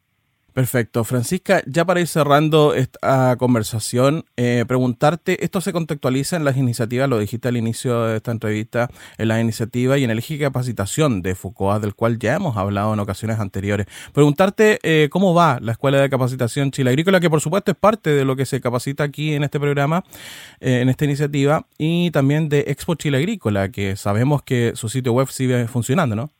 Perfecto. 0.55 1.03
Francisca, 1.03 1.65
ya 1.67 1.85
para 1.85 1.99
ir 1.99 2.07
cerrando 2.07 2.75
esta 2.75 3.35
conversación, 3.39 4.25
eh, 4.37 4.65
preguntarte, 4.69 5.45
esto 5.45 5.61
se 5.61 5.73
contextualiza 5.73 6.37
en 6.37 6.45
las 6.45 6.57
iniciativas, 6.57 7.09
lo 7.09 7.19
dijiste 7.19 7.49
al 7.49 7.57
inicio 7.57 8.05
de 8.05 8.19
esta 8.19 8.31
entrevista, 8.31 8.89
en 9.19 9.27
las 9.27 9.41
iniciativas 9.41 9.99
y 9.99 10.05
en 10.05 10.13
el 10.13 10.21
eje 10.21 10.35
de 10.35 10.45
capacitación 10.45 11.23
de 11.23 11.35
Foucault, 11.35 11.83
del 11.83 11.97
cual 11.97 12.21
ya 12.21 12.37
hemos 12.37 12.57
hablado 12.57 12.95
en 12.95 13.01
ocasiones 13.01 13.41
anteriores. 13.41 13.87
Preguntarte 14.13 14.79
eh, 14.85 15.09
cómo 15.11 15.35
va 15.35 15.59
la 15.61 15.73
Escuela 15.73 16.01
de 16.01 16.09
Capacitación 16.09 16.71
Chile 16.71 16.91
Agrícola, 16.91 17.19
que 17.19 17.29
por 17.29 17.41
supuesto 17.41 17.73
es 17.73 17.77
parte 17.77 18.11
de 18.11 18.25
lo 18.25 18.37
que 18.37 18.47
se 18.47 18.61
capacita 18.61 19.03
aquí 19.03 19.35
en 19.35 19.43
este 19.43 19.59
programa, 19.59 20.05
eh, 20.61 20.83
en 20.83 20.89
esta 20.89 21.05
iniciativa, 21.05 21.67
y 21.79 22.13
también 22.13 22.49
de 22.49 22.67
Expo 22.69 22.95
Chile 22.95 23.19
Agrícola, 23.19 23.71
que 23.71 23.97
sabemos 23.97 24.45
que 24.45 24.75
su 24.77 24.89
sitio 24.89 25.15
web 25.15 25.27
sigue 25.31 25.67
funcionando, 25.67 26.15
¿no? 26.15 26.31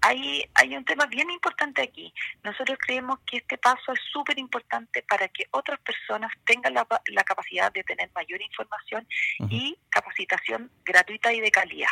Hay, 0.00 0.44
hay 0.54 0.76
un 0.76 0.84
tema 0.84 1.06
bien 1.06 1.30
importante 1.30 1.82
aquí. 1.82 2.12
Nosotros 2.42 2.78
creemos 2.80 3.18
que 3.26 3.38
este 3.38 3.58
paso 3.58 3.92
es 3.92 4.00
súper 4.12 4.38
importante 4.38 5.02
para 5.02 5.28
que 5.28 5.46
otras 5.50 5.80
personas 5.80 6.32
tengan 6.44 6.74
la, 6.74 6.86
la, 7.06 7.24
capacidad 7.24 7.72
de 7.72 7.82
tener 7.84 8.10
mayor 8.14 8.40
información 8.40 9.06
y 9.50 9.76
capacitación 9.90 10.70
gratuita 10.84 11.32
y 11.32 11.40
de 11.40 11.50
calidad. 11.50 11.88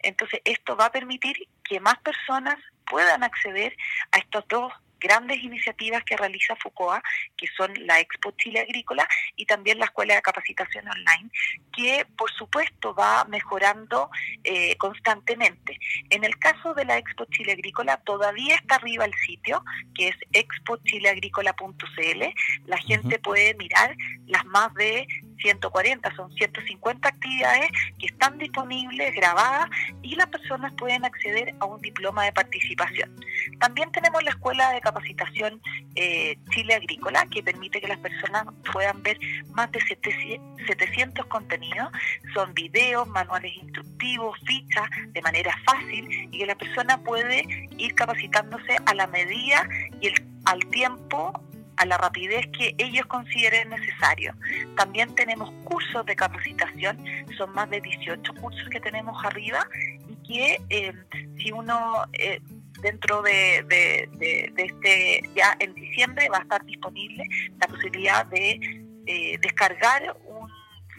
Entonces, 0.00 0.40
esto 0.44 0.76
va 0.76 0.86
a 0.86 0.92
permitir 0.92 1.36
que 1.64 1.80
más 1.80 1.98
personas 1.98 2.56
puedan 2.86 3.22
acceder 3.22 3.76
a 4.10 4.18
estos 4.18 4.46
dos 4.48 4.72
grandes 5.02 5.42
iniciativas 5.42 6.04
que 6.04 6.16
realiza 6.16 6.56
FUCOA, 6.56 7.02
que 7.36 7.46
son 7.56 7.72
la 7.86 7.98
Expo 8.00 8.30
Chile 8.32 8.60
Agrícola 8.60 9.06
y 9.36 9.44
también 9.46 9.78
la 9.78 9.86
Escuela 9.86 10.14
de 10.14 10.22
Capacitación 10.22 10.86
Online, 10.88 11.30
que 11.76 12.06
por 12.16 12.30
supuesto 12.30 12.94
va 12.94 13.24
mejorando 13.24 14.10
eh, 14.44 14.76
constantemente. 14.76 15.78
En 16.10 16.24
el 16.24 16.38
caso 16.38 16.74
de 16.74 16.84
la 16.84 16.98
Expo 16.98 17.24
Chile 17.26 17.52
Agrícola, 17.52 17.96
todavía 17.98 18.54
está 18.54 18.76
arriba 18.76 19.04
el 19.04 19.14
sitio, 19.14 19.64
que 19.94 20.08
es 20.08 20.16
expochileagrícola.cl. 20.32 22.22
La 22.66 22.78
gente 22.78 23.18
puede 23.18 23.54
mirar 23.54 23.96
las 24.26 24.44
más 24.46 24.72
de 24.74 25.06
140, 25.42 26.14
son 26.14 26.32
150 26.32 27.08
actividades 27.08 27.70
que 27.98 28.06
están 28.06 28.38
disponibles, 28.38 29.14
grabadas, 29.14 29.68
y 30.02 30.14
las 30.14 30.26
personas 30.28 30.72
pueden 30.74 31.04
acceder 31.04 31.54
a 31.60 31.66
un 31.66 31.80
diploma 31.80 32.24
de 32.24 32.32
participación. 32.32 33.14
También 33.58 33.90
tenemos 33.92 34.22
la 34.22 34.30
Escuela 34.30 34.70
de 34.70 34.80
Capacitación 34.80 35.60
eh, 35.94 36.36
Chile 36.50 36.74
Agrícola, 36.74 37.26
que 37.30 37.42
permite 37.42 37.80
que 37.80 37.88
las 37.88 37.98
personas 37.98 38.46
puedan 38.72 39.02
ver 39.02 39.18
más 39.54 39.70
de 39.72 39.80
700 39.80 41.26
contenidos, 41.26 41.90
son 42.34 42.54
videos, 42.54 43.06
manuales 43.08 43.52
instructivos, 43.56 44.38
fichas, 44.46 44.88
de 45.08 45.22
manera 45.22 45.54
fácil, 45.64 46.06
y 46.30 46.38
que 46.38 46.46
la 46.46 46.54
persona 46.54 46.98
puede 46.98 47.68
ir 47.76 47.94
capacitándose 47.94 48.76
a 48.86 48.94
la 48.94 49.06
medida 49.06 49.68
y 50.00 50.08
el, 50.08 50.14
al 50.44 50.60
tiempo 50.66 51.32
a 51.82 51.86
la 51.86 51.98
rapidez 51.98 52.46
que 52.56 52.74
ellos 52.78 53.06
consideren 53.06 53.70
necesario. 53.70 54.34
También 54.76 55.14
tenemos 55.16 55.50
cursos 55.64 56.06
de 56.06 56.14
capacitación, 56.14 56.96
son 57.36 57.52
más 57.54 57.68
de 57.70 57.80
18 57.80 58.34
cursos 58.34 58.68
que 58.70 58.80
tenemos 58.80 59.22
arriba 59.24 59.66
y 60.08 60.14
que 60.26 60.60
eh, 60.70 60.92
si 61.38 61.50
uno 61.50 62.04
eh, 62.12 62.40
dentro 62.80 63.22
de, 63.22 63.64
de, 63.68 64.52
este, 64.56 65.28
ya 65.34 65.56
en 65.58 65.74
diciembre 65.74 66.28
va 66.28 66.38
a 66.38 66.42
estar 66.42 66.64
disponible 66.64 67.24
la 67.60 67.66
posibilidad 67.66 68.26
de 68.26 68.60
eh, 69.06 69.38
descargar 69.40 70.16
un 70.24 70.48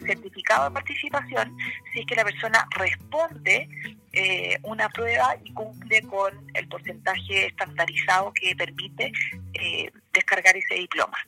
certificado 0.06 0.68
de 0.68 0.74
participación 0.74 1.56
si 1.92 2.00
es 2.00 2.06
que 2.06 2.14
la 2.14 2.24
persona 2.24 2.66
responde 2.76 3.68
eh, 4.12 4.58
una 4.62 4.88
prueba 4.88 5.36
y 5.42 5.52
cumple 5.52 6.02
con 6.02 6.32
el 6.54 6.68
porcentaje 6.68 7.46
estandarizado 7.46 8.32
que 8.34 8.54
permite 8.56 9.12
eh, 9.54 9.90
descargar 10.14 10.56
ese 10.56 10.74
diploma. 10.74 11.18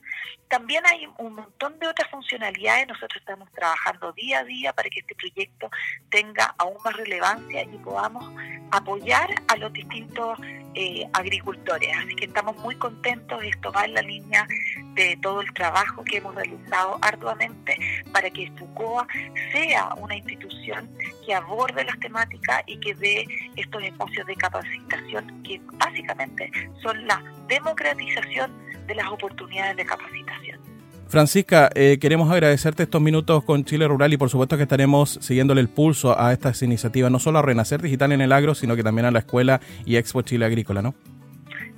También 0.47 0.83
hay 0.87 1.07
un 1.17 1.35
montón 1.35 1.77
de 1.79 1.87
otras 1.87 2.09
funcionalidades. 2.09 2.87
Nosotros 2.87 3.17
estamos 3.19 3.51
trabajando 3.51 4.13
día 4.13 4.39
a 4.39 4.43
día 4.43 4.73
para 4.73 4.89
que 4.89 5.01
este 5.01 5.13
proyecto 5.13 5.69
tenga 6.09 6.55
aún 6.57 6.77
más 6.83 6.95
relevancia 6.95 7.63
y 7.63 7.77
podamos 7.77 8.23
apoyar 8.71 9.29
a 9.47 9.57
los 9.57 9.71
distintos 9.73 10.39
eh, 10.79 11.09
agricultores. 11.13 11.89
Así 11.97 12.15
que 12.15 12.25
estamos 12.25 12.55
muy 12.57 12.75
contentos. 12.75 13.43
Esto 13.43 13.71
va 13.71 13.85
en 13.85 13.95
la 13.95 14.01
línea 14.03 14.47
de 14.93 15.17
todo 15.23 15.41
el 15.41 15.51
trabajo 15.53 16.03
que 16.03 16.17
hemos 16.17 16.35
realizado 16.35 16.99
arduamente 17.01 17.75
para 18.11 18.29
que 18.29 18.51
FUCOA 18.57 19.07
sea 19.51 19.89
una 19.97 20.15
institución 20.15 20.87
que 21.25 21.33
aborde 21.33 21.83
las 21.83 21.99
temáticas 21.99 22.61
y 22.67 22.79
que 22.79 22.93
dé 22.93 23.25
estos 23.55 23.83
espacios 23.83 24.27
de 24.27 24.35
capacitación 24.35 25.43
que 25.43 25.59
básicamente 25.73 26.51
son 26.83 27.07
la 27.07 27.23
democratización 27.47 28.51
de 28.85 28.93
las 28.93 29.07
oportunidades 29.07 29.77
de 29.77 29.85
capacitación. 29.85 30.66
Francisca, 31.09 31.69
eh, 31.73 31.97
queremos 32.01 32.29
agradecerte 32.29 32.83
estos 32.83 33.01
minutos 33.01 33.43
con 33.43 33.63
Chile 33.63 33.87
Rural 33.87 34.11
y 34.13 34.17
por 34.17 34.29
supuesto 34.29 34.57
que 34.57 34.63
estaremos 34.63 35.17
siguiéndole 35.21 35.61
el 35.61 35.69
pulso 35.69 36.19
a 36.19 36.33
estas 36.33 36.61
iniciativas, 36.61 37.09
no 37.11 37.19
solo 37.19 37.39
a 37.39 37.41
Renacer 37.41 37.81
Digital 37.81 38.11
en 38.11 38.21
el 38.21 38.31
Agro, 38.33 38.55
sino 38.55 38.75
que 38.75 38.83
también 38.83 39.05
a 39.05 39.11
la 39.11 39.19
Escuela 39.19 39.61
y 39.85 39.95
Expo 39.95 40.21
Chile 40.21 40.45
Agrícola, 40.45 40.81
¿no? 40.81 40.95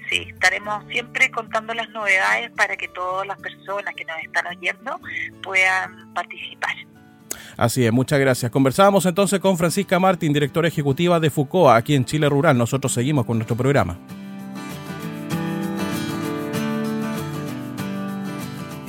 Sí, 0.10 0.26
estaremos 0.28 0.84
siempre 0.90 1.30
contando 1.30 1.74
las 1.76 1.88
novedades 1.90 2.50
para 2.58 2.76
que 2.76 2.88
todas 2.88 3.28
las 3.28 3.38
personas 3.40 3.94
que 3.96 4.04
nos 4.06 4.18
están 4.24 4.48
oyendo 4.48 5.00
puedan 5.44 6.12
participar. 6.16 6.76
Así 7.56 7.86
es, 7.86 7.92
muchas 7.92 8.20
gracias. 8.20 8.52
Conversábamos 8.52 9.06
entonces 9.06 9.40
con 9.40 9.58
Francisca 9.58 10.00
Martín, 10.00 10.34
directora 10.34 10.68
ejecutiva 10.68 11.20
de 11.20 11.30
FUCOA 11.30 11.76
aquí 11.76 11.94
en 11.94 12.06
Chile 12.06 12.28
Rural. 12.28 12.58
Nosotros 12.58 12.92
seguimos 12.92 13.26
con 13.26 13.38
nuestro 13.38 13.56
programa. 13.56 14.00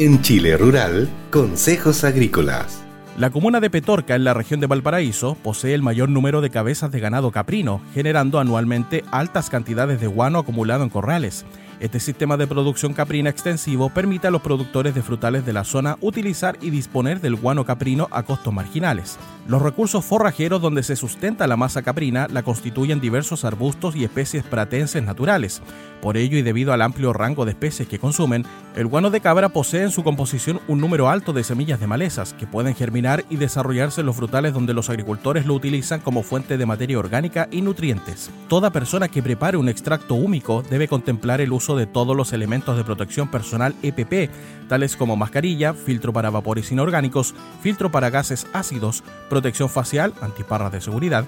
En 0.01 0.23
Chile 0.23 0.57
Rural, 0.57 1.11
Consejos 1.31 2.05
Agrícolas. 2.05 2.83
La 3.19 3.29
comuna 3.29 3.61
de 3.61 3.69
Petorca, 3.69 4.15
en 4.15 4.25
la 4.25 4.33
región 4.33 4.59
de 4.59 4.67
Valparaíso, 4.67 5.35
posee 5.35 5.75
el 5.75 5.83
mayor 5.83 6.09
número 6.09 6.41
de 6.41 6.49
cabezas 6.49 6.91
de 6.91 7.01
ganado 7.01 7.31
caprino, 7.33 7.83
generando 7.93 8.41
anualmente 8.41 9.05
altas 9.11 9.51
cantidades 9.51 10.01
de 10.01 10.07
guano 10.07 10.39
acumulado 10.39 10.85
en 10.85 10.89
corrales. 10.89 11.45
Este 11.81 11.99
sistema 11.99 12.37
de 12.37 12.47
producción 12.47 12.93
caprina 12.93 13.31
extensivo 13.31 13.89
permite 13.89 14.27
a 14.27 14.31
los 14.31 14.43
productores 14.43 14.95
de 14.95 15.03
frutales 15.03 15.47
de 15.47 15.55
la 15.55 15.65
zona 15.65 15.97
utilizar 16.03 16.59
y 16.61 16.69
disponer 16.69 17.23
del 17.23 17.37
guano 17.37 17.65
caprino 17.65 18.07
a 18.11 18.23
costos 18.23 18.53
marginales. 18.53 19.19
Los 19.49 19.63
recursos 19.63 20.05
forrajeros 20.05 20.61
donde 20.61 20.83
se 20.83 20.95
sustenta 20.95 21.47
la 21.47 21.57
masa 21.57 21.81
caprina 21.81 22.29
la 22.31 22.43
constituyen 22.43 23.01
diversos 23.01 23.47
arbustos 23.47 23.97
y 23.97 24.05
especies 24.05 24.45
pratenses 24.45 25.03
naturales. 25.03 25.63
Por 26.03 26.19
ello 26.19 26.37
y 26.37 26.43
debido 26.43 26.73
al 26.75 26.83
amplio 26.83 27.15
rango 27.15 27.47
de 27.47 27.53
especies 27.53 27.89
que 27.89 27.99
consumen, 27.99 28.45
el 28.77 28.87
guano 28.87 29.11
de 29.11 29.21
cabra 29.21 29.49
posee 29.49 29.83
en 29.83 29.91
su 29.91 30.05
composición 30.05 30.61
un 30.69 30.81
número 30.81 31.09
alto 31.09 31.33
de 31.33 31.45
semillas 31.45 31.81
de 31.81 31.87
malezas 31.87 32.35
que 32.35 32.47
pueden 32.47 32.75
germinar 32.75 33.25
y 33.29 33.37
desarrollarse 33.37 34.03
en 34.03 34.07
los 34.07 34.17
frutales 34.17 34.53
donde 34.53 34.75
los 34.75 34.91
agricultores 34.91 35.47
lo 35.47 35.55
utilizan 35.55 36.01
como 36.01 36.23
fuente 36.23 36.59
de 36.59 36.67
materia 36.67 36.99
orgánica 36.99 37.49
y 37.51 37.63
nutrientes. 37.63 38.31
Toda 38.49 38.71
persona 38.71 39.09
que 39.09 39.23
prepare 39.23 39.57
un 39.57 39.69
extracto 39.69 40.15
húmico 40.15 40.63
debe 40.71 40.87
contemplar 40.87 41.41
el 41.41 41.53
uso 41.53 41.70
de 41.77 41.87
todos 41.87 42.17
los 42.17 42.33
elementos 42.33 42.77
de 42.77 42.85
protección 42.85 43.29
personal 43.29 43.75
EPP, 43.83 44.31
tales 44.69 44.97
como 44.97 45.17
mascarilla, 45.17 45.75
filtro 45.75 46.13
para 46.13 46.31
vapores 46.31 46.71
inorgánicos, 46.73 47.35
filtro 47.63 47.91
para 47.91 48.11
gases 48.11 48.47
ácidos, 48.53 49.03
protección 49.29 49.69
facial, 49.69 50.15
antiparras 50.21 50.73
de 50.73 50.81
seguridad, 50.81 51.25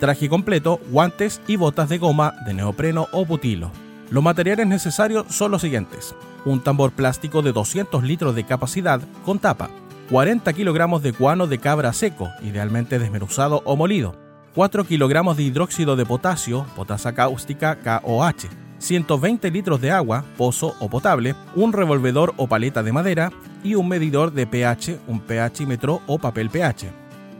traje 0.00 0.28
completo, 0.28 0.80
guantes 0.90 1.40
y 1.46 1.56
botas 1.56 1.88
de 1.88 1.98
goma 1.98 2.34
de 2.46 2.54
neopreno 2.54 3.08
o 3.12 3.24
butilo. 3.24 3.70
Los 4.10 4.22
materiales 4.22 4.66
necesarios 4.66 5.26
son 5.30 5.50
los 5.50 5.62
siguientes. 5.62 6.14
Un 6.44 6.60
tambor 6.60 6.92
plástico 6.92 7.42
de 7.42 7.52
200 7.52 8.02
litros 8.04 8.34
de 8.34 8.44
capacidad 8.44 9.00
con 9.24 9.38
tapa, 9.38 9.70
40 10.10 10.52
kilogramos 10.52 11.02
de 11.02 11.12
guano 11.12 11.46
de 11.46 11.58
cabra 11.58 11.92
seco, 11.92 12.30
idealmente 12.42 12.98
desmenuzado 12.98 13.62
o 13.64 13.76
molido, 13.76 14.14
4 14.54 14.84
kilogramos 14.84 15.36
de 15.36 15.44
hidróxido 15.44 15.96
de 15.96 16.04
potasio, 16.04 16.66
potasa 16.76 17.14
cáustica 17.14 17.76
KOH, 17.76 18.48
120 18.84 19.50
litros 19.50 19.80
de 19.80 19.90
agua, 19.90 20.24
pozo 20.36 20.76
o 20.78 20.90
potable, 20.90 21.34
un 21.54 21.72
revolvedor 21.72 22.34
o 22.36 22.46
paleta 22.46 22.82
de 22.82 22.92
madera 22.92 23.32
y 23.62 23.76
un 23.76 23.88
medidor 23.88 24.30
de 24.32 24.46
pH, 24.46 24.98
un 25.08 25.20
pHímetro 25.20 26.02
o 26.06 26.18
papel 26.18 26.50
pH. 26.50 26.92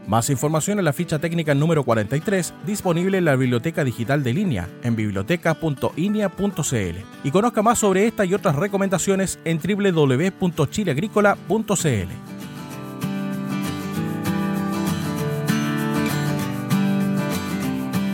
Más 0.07 0.29
información 0.29 0.77
en 0.79 0.85
la 0.85 0.93
ficha 0.93 1.19
técnica 1.19 1.53
número 1.53 1.83
43, 1.83 2.55
disponible 2.65 3.19
en 3.19 3.25
la 3.25 3.35
Biblioteca 3.35 3.83
Digital 3.83 4.23
de 4.23 4.33
Línea, 4.33 4.67
en 4.83 4.95
biblioteca.inia.cl. 4.95 6.97
Y 7.23 7.31
conozca 7.31 7.61
más 7.61 7.77
sobre 7.79 8.07
esta 8.07 8.23
y 8.25 8.33
otras 8.33 8.55
recomendaciones 8.55 9.37
en 9.45 9.59
www.chileagrícola.cl. 9.59 12.09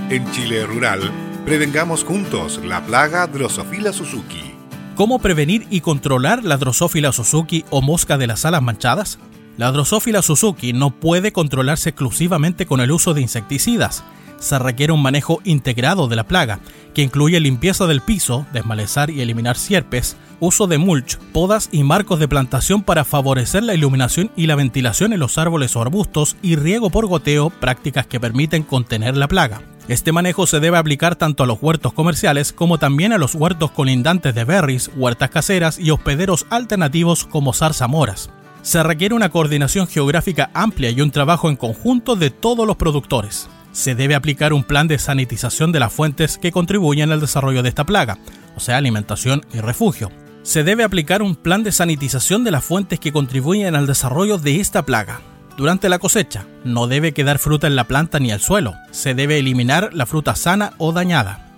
En 0.10 0.30
Chile 0.32 0.66
Rural, 0.66 1.31
prevengamos 1.46 2.04
juntos 2.04 2.62
la 2.64 2.86
plaga 2.86 3.26
Drosophila 3.28 3.94
Suzuki. 3.94 4.54
¿Cómo 4.96 5.20
prevenir 5.20 5.66
y 5.70 5.82
controlar 5.82 6.44
la 6.44 6.58
Drosophila 6.58 7.12
Suzuki 7.12 7.66
o 7.70 7.82
mosca 7.82 8.18
de 8.18 8.28
las 8.28 8.46
alas 8.46 8.62
manchadas? 8.62 9.20
La 9.58 9.72
Drosophila 9.72 10.22
Suzuki 10.22 10.74
no 10.74 10.92
puede 10.92 11.32
controlarse 11.32 11.90
exclusivamente 11.90 12.66
con 12.66 12.80
el 12.80 12.92
uso 12.92 13.14
de 13.14 13.22
insecticidas. 13.22 14.04
Se 14.40 14.58
requiere 14.60 14.94
un 14.94 15.02
manejo 15.02 15.40
integrado 15.44 16.08
de 16.08 16.16
la 16.16 16.26
plaga, 16.26 16.60
que 16.94 17.04
incluye 17.04 17.40
limpieza 17.40 17.86
del 17.86 18.02
piso, 18.02 18.46
desmalezar 18.54 19.10
y 19.10 19.22
eliminar 19.22 19.58
sierpes, 19.58 20.18
uso 20.40 20.68
de 20.68 20.78
mulch, 20.78 21.18
podas 21.32 21.70
y 21.72 21.84
marcos 21.84 22.20
de 22.20 22.28
plantación 22.28 22.82
para 22.82 23.06
favorecer 23.06 23.64
la 23.64 23.76
iluminación 23.76 24.32
y 24.36 24.48
la 24.48 24.56
ventilación 24.56 25.14
en 25.14 25.20
los 25.20 25.38
árboles 25.38 25.76
o 25.76 25.82
arbustos 25.82 26.38
y 26.42 26.56
riego 26.56 26.90
por 26.90 27.08
goteo, 27.08 27.50
prácticas 27.50 28.08
que 28.08 28.20
permiten 28.20 28.64
contener 28.64 29.16
la 29.16 29.28
plaga. 29.28 29.62
Este 29.88 30.12
manejo 30.12 30.46
se 30.46 30.60
debe 30.60 30.78
aplicar 30.78 31.16
tanto 31.16 31.44
a 31.44 31.48
los 31.48 31.62
huertos 31.62 31.94
comerciales 31.94 32.54
como 32.54 32.78
también 32.78 33.14
a 33.14 33.18
los 33.18 33.36
huertos 33.36 33.72
colindantes 33.72 34.36
de 34.36 34.44
berries, 34.44 34.92
huertas 34.96 35.30
caseras 35.30 35.80
y 35.80 35.92
hospederos 35.92 36.46
alternativos 36.50 37.26
como 37.26 37.54
zarzamoras. 37.54 38.30
Se 38.62 38.84
requiere 38.84 39.16
una 39.16 39.30
coordinación 39.30 39.88
geográfica 39.88 40.52
amplia 40.54 40.92
y 40.92 41.02
un 41.02 41.10
trabajo 41.10 41.50
en 41.50 41.56
conjunto 41.56 42.16
de 42.16 42.30
todos 42.30 42.68
los 42.68 42.78
productores. 42.78 43.50
Se 43.72 43.96
debe 43.96 44.16
aplicar 44.16 44.54
un 44.54 44.64
plan 44.64 44.88
de 44.88 45.00
sanitización 45.00 45.72
de 45.72 45.80
las 45.80 45.92
fuentes 45.92 46.38
que 46.38 46.52
contribuyen 46.52 47.12
al 47.12 47.22
desarrollo 47.22 47.64
de 47.64 47.70
esta 47.70 47.86
plaga, 47.86 48.20
o 48.56 48.60
sea, 48.60 48.78
alimentación 48.78 49.42
y 49.52 49.60
refugio. 49.62 50.12
Se 50.44 50.64
debe 50.64 50.84
aplicar 50.84 51.22
un 51.22 51.36
plan 51.36 51.64
de 51.64 51.72
sanitización 51.72 52.44
de 52.44 52.52
las 52.52 52.64
fuentes 52.64 53.00
que 53.00 53.12
contribuyen 53.12 53.76
al 53.76 53.88
desarrollo 53.88 54.38
de 54.38 54.60
esta 54.60 54.86
plaga, 54.86 55.22
durante 55.62 55.90
la 55.90 56.00
cosecha, 56.00 56.48
no 56.64 56.88
debe 56.88 57.12
quedar 57.12 57.38
fruta 57.38 57.68
en 57.68 57.76
la 57.76 57.84
planta 57.84 58.20
ni 58.20 58.32
al 58.32 58.42
suelo. 58.42 58.74
Se 58.90 59.14
debe 59.14 59.38
eliminar 59.38 59.92
la 59.94 60.08
fruta 60.08 60.34
sana 60.34 60.74
o 60.80 60.92
dañada. 60.92 61.52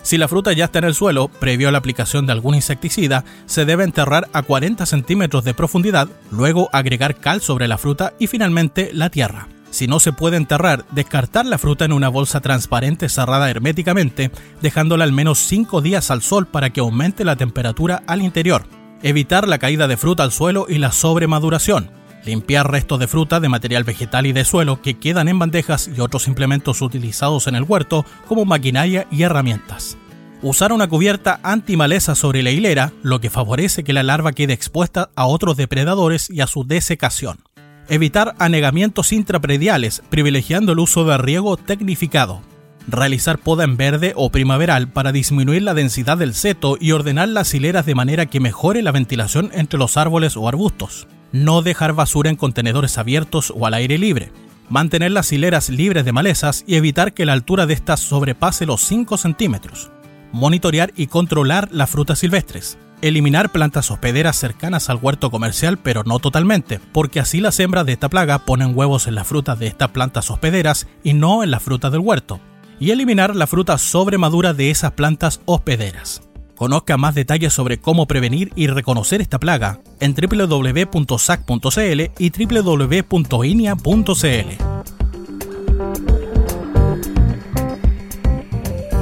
Si 0.00 0.16
la 0.16 0.28
fruta 0.28 0.54
ya 0.54 0.64
está 0.64 0.78
en 0.78 0.86
el 0.86 0.94
suelo, 0.94 1.28
previo 1.28 1.68
a 1.68 1.70
la 1.70 1.76
aplicación 1.76 2.24
de 2.24 2.32
algún 2.32 2.54
insecticida, 2.54 3.26
se 3.44 3.66
debe 3.66 3.84
enterrar 3.84 4.28
a 4.32 4.40
40 4.40 4.86
centímetros 4.86 5.44
de 5.44 5.52
profundidad, 5.52 6.08
luego 6.30 6.70
agregar 6.72 7.16
cal 7.16 7.42
sobre 7.42 7.68
la 7.68 7.76
fruta 7.76 8.14
y 8.18 8.28
finalmente 8.28 8.92
la 8.94 9.10
tierra. 9.10 9.46
Si 9.68 9.86
no 9.86 10.00
se 10.00 10.14
puede 10.14 10.38
enterrar, 10.38 10.86
descartar 10.92 11.44
la 11.44 11.58
fruta 11.58 11.84
en 11.84 11.92
una 11.92 12.08
bolsa 12.08 12.40
transparente 12.40 13.10
cerrada 13.10 13.50
herméticamente, 13.50 14.30
dejándola 14.62 15.04
al 15.04 15.12
menos 15.12 15.38
5 15.38 15.82
días 15.82 16.10
al 16.10 16.22
sol 16.22 16.46
para 16.46 16.70
que 16.70 16.80
aumente 16.80 17.26
la 17.26 17.36
temperatura 17.36 18.02
al 18.06 18.22
interior. 18.22 18.64
Evitar 19.02 19.46
la 19.46 19.58
caída 19.58 19.86
de 19.86 19.98
fruta 19.98 20.22
al 20.22 20.32
suelo 20.32 20.64
y 20.66 20.78
la 20.78 20.92
sobremaduración. 20.92 21.99
Limpiar 22.24 22.70
restos 22.70 22.98
de 23.00 23.08
fruta, 23.08 23.40
de 23.40 23.48
material 23.48 23.84
vegetal 23.84 24.26
y 24.26 24.32
de 24.32 24.44
suelo 24.44 24.82
que 24.82 24.98
quedan 24.98 25.28
en 25.28 25.38
bandejas 25.38 25.88
y 25.94 26.00
otros 26.00 26.28
implementos 26.28 26.82
utilizados 26.82 27.46
en 27.46 27.54
el 27.54 27.62
huerto 27.62 28.04
como 28.28 28.44
maquinaria 28.44 29.06
y 29.10 29.22
herramientas. 29.22 29.96
Usar 30.42 30.72
una 30.72 30.88
cubierta 30.88 31.40
antimaleza 31.42 32.14
sobre 32.14 32.42
la 32.42 32.50
hilera, 32.50 32.92
lo 33.02 33.20
que 33.20 33.30
favorece 33.30 33.84
que 33.84 33.92
la 33.92 34.02
larva 34.02 34.32
quede 34.32 34.52
expuesta 34.52 35.10
a 35.14 35.26
otros 35.26 35.56
depredadores 35.56 36.30
y 36.30 36.40
a 36.40 36.46
su 36.46 36.64
desecación. 36.64 37.40
Evitar 37.88 38.34
anegamientos 38.38 39.12
intraprediales, 39.12 40.02
privilegiando 40.10 40.72
el 40.72 40.78
uso 40.78 41.04
de 41.04 41.18
riego 41.18 41.56
tecnificado. 41.56 42.42
Realizar 42.86 43.38
poda 43.38 43.64
en 43.64 43.76
verde 43.76 44.12
o 44.16 44.30
primaveral 44.30 44.88
para 44.88 45.12
disminuir 45.12 45.62
la 45.62 45.74
densidad 45.74 46.16
del 46.16 46.34
seto 46.34 46.76
y 46.80 46.92
ordenar 46.92 47.28
las 47.28 47.52
hileras 47.52 47.84
de 47.84 47.94
manera 47.94 48.26
que 48.26 48.40
mejore 48.40 48.82
la 48.82 48.92
ventilación 48.92 49.50
entre 49.52 49.78
los 49.78 49.96
árboles 49.96 50.36
o 50.36 50.48
arbustos 50.48 51.06
no 51.32 51.62
dejar 51.62 51.92
basura 51.92 52.30
en 52.30 52.36
contenedores 52.36 52.98
abiertos 52.98 53.52
o 53.56 53.66
al 53.66 53.74
aire 53.74 53.98
libre, 53.98 54.32
mantener 54.68 55.10
las 55.10 55.32
hileras 55.32 55.68
libres 55.68 56.04
de 56.04 56.12
malezas 56.12 56.64
y 56.66 56.76
evitar 56.76 57.12
que 57.12 57.26
la 57.26 57.32
altura 57.32 57.66
de 57.66 57.74
estas 57.74 58.00
sobrepase 58.00 58.66
los 58.66 58.82
5 58.82 59.16
centímetros, 59.16 59.90
monitorear 60.32 60.92
y 60.96 61.08
controlar 61.08 61.68
las 61.72 61.90
frutas 61.90 62.20
silvestres, 62.20 62.78
eliminar 63.02 63.50
plantas 63.50 63.90
hospederas 63.90 64.36
cercanas 64.36 64.90
al 64.90 64.98
huerto 65.00 65.30
comercial 65.30 65.78
pero 65.78 66.04
no 66.04 66.18
totalmente, 66.18 66.80
porque 66.92 67.20
así 67.20 67.40
las 67.40 67.58
hembras 67.60 67.86
de 67.86 67.92
esta 67.92 68.08
plaga 68.08 68.40
ponen 68.40 68.76
huevos 68.76 69.06
en 69.06 69.14
las 69.14 69.26
frutas 69.26 69.58
de 69.58 69.66
estas 69.66 69.90
plantas 69.90 70.30
hospederas 70.30 70.86
y 71.02 71.14
no 71.14 71.42
en 71.42 71.50
las 71.50 71.62
frutas 71.62 71.92
del 71.92 72.00
huerto, 72.00 72.40
y 72.78 72.92
eliminar 72.92 73.36
la 73.36 73.46
fruta 73.46 73.76
sobremadura 73.78 74.54
de 74.54 74.70
esas 74.70 74.92
plantas 74.92 75.40
hospederas. 75.46 76.29
Conozca 76.60 76.98
más 76.98 77.14
detalles 77.14 77.54
sobre 77.54 77.80
cómo 77.80 78.06
prevenir 78.06 78.52
y 78.54 78.66
reconocer 78.66 79.22
esta 79.22 79.38
plaga 79.38 79.80
en 79.98 80.14
www.sac.cl 80.14 82.00
y 82.18 82.32
www.inia.cl. 82.44 83.70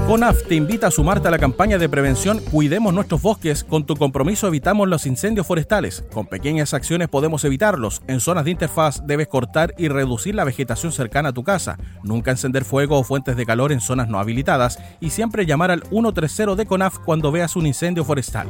CONAF 0.08 0.44
te 0.44 0.54
invita 0.54 0.86
a 0.86 0.90
sumarte 0.90 1.28
a 1.28 1.30
la 1.30 1.38
campaña 1.38 1.76
de 1.76 1.86
prevención 1.86 2.40
Cuidemos 2.50 2.94
nuestros 2.94 3.20
bosques. 3.20 3.62
Con 3.62 3.84
tu 3.84 3.94
compromiso 3.94 4.46
evitamos 4.46 4.88
los 4.88 5.04
incendios 5.04 5.46
forestales. 5.46 6.02
Con 6.14 6.26
pequeñas 6.26 6.72
acciones 6.72 7.08
podemos 7.08 7.44
evitarlos. 7.44 8.00
En 8.06 8.20
zonas 8.20 8.46
de 8.46 8.52
interfaz 8.52 9.06
debes 9.06 9.28
cortar 9.28 9.74
y 9.76 9.88
reducir 9.88 10.34
la 10.34 10.44
vegetación 10.44 10.92
cercana 10.92 11.28
a 11.28 11.32
tu 11.34 11.44
casa. 11.44 11.76
Nunca 12.02 12.30
encender 12.30 12.64
fuego 12.64 12.98
o 12.98 13.04
fuentes 13.04 13.36
de 13.36 13.44
calor 13.44 13.70
en 13.70 13.82
zonas 13.82 14.08
no 14.08 14.18
habilitadas 14.18 14.78
y 14.98 15.10
siempre 15.10 15.44
llamar 15.44 15.70
al 15.70 15.82
130 15.82 16.54
de 16.54 16.64
CONAF 16.64 17.00
cuando 17.00 17.30
veas 17.30 17.54
un 17.54 17.66
incendio 17.66 18.02
forestal. 18.02 18.48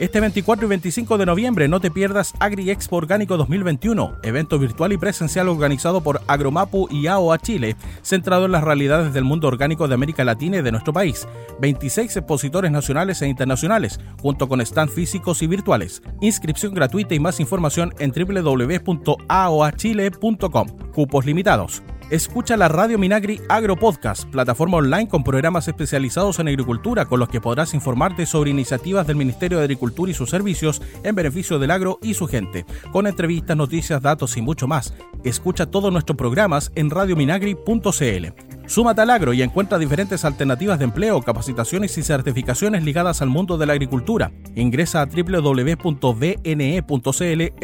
Este 0.00 0.18
24 0.18 0.64
y 0.64 0.68
25 0.70 1.18
de 1.18 1.26
noviembre 1.26 1.68
no 1.68 1.78
te 1.78 1.90
pierdas 1.90 2.32
Agri 2.40 2.70
Expo 2.70 2.96
Orgánico 2.96 3.36
2021, 3.36 4.16
evento 4.22 4.58
virtual 4.58 4.94
y 4.94 4.96
presencial 4.96 5.46
organizado 5.48 6.00
por 6.00 6.22
Agromapu 6.26 6.88
y 6.90 7.06
AOA 7.06 7.38
Chile, 7.38 7.76
centrado 8.00 8.46
en 8.46 8.52
las 8.52 8.64
realidades 8.64 9.12
del 9.12 9.24
mundo 9.24 9.46
orgánico 9.46 9.86
de 9.88 9.94
América 9.94 10.24
Latina 10.24 10.56
y 10.56 10.62
de 10.62 10.72
nuestro 10.80 10.92
país. 10.92 11.28
26 11.60 12.16
expositores 12.16 12.72
nacionales 12.72 13.22
e 13.22 13.28
internacionales, 13.28 14.00
junto 14.20 14.48
con 14.48 14.60
stand 14.62 14.90
físicos 14.90 15.42
y 15.42 15.46
virtuales. 15.46 16.02
Inscripción 16.20 16.74
gratuita 16.74 17.14
y 17.14 17.20
más 17.20 17.38
información 17.38 17.94
en 17.98 18.10
www.aoachile.com. 18.12 20.68
Cupos 20.92 21.26
limitados. 21.26 21.82
Escucha 22.10 22.56
la 22.56 22.66
Radio 22.66 22.98
Minagri 22.98 23.40
Agro 23.48 23.76
Podcast, 23.76 24.24
plataforma 24.30 24.78
online 24.78 25.06
con 25.06 25.22
programas 25.22 25.68
especializados 25.68 26.40
en 26.40 26.48
agricultura 26.48 27.04
con 27.04 27.20
los 27.20 27.28
que 27.28 27.40
podrás 27.40 27.72
informarte 27.72 28.26
sobre 28.26 28.50
iniciativas 28.50 29.06
del 29.06 29.14
Ministerio 29.14 29.58
de 29.58 29.64
Agricultura 29.64 30.10
y 30.10 30.14
sus 30.14 30.28
servicios 30.28 30.82
en 31.04 31.14
beneficio 31.14 31.60
del 31.60 31.70
agro 31.70 32.00
y 32.02 32.14
su 32.14 32.26
gente, 32.26 32.66
con 32.90 33.06
entrevistas, 33.06 33.56
noticias, 33.56 34.02
datos 34.02 34.36
y 34.36 34.42
mucho 34.42 34.66
más. 34.66 34.92
Escucha 35.22 35.66
todos 35.66 35.92
nuestros 35.92 36.16
programas 36.16 36.72
en 36.74 36.90
radiominagri.cl. 36.90 38.59
Súmate 38.70 39.00
al 39.00 39.10
agro 39.10 39.32
y 39.32 39.42
encuentra 39.42 39.78
diferentes 39.78 40.24
alternativas 40.24 40.78
de 40.78 40.84
empleo, 40.84 41.20
capacitaciones 41.22 41.98
y 41.98 42.04
certificaciones 42.04 42.84
ligadas 42.84 43.20
al 43.20 43.28
mundo 43.28 43.58
de 43.58 43.66
la 43.66 43.72
agricultura. 43.72 44.30
Ingresa 44.54 45.02
a 45.02 45.06
www.bne.cl 45.06 45.82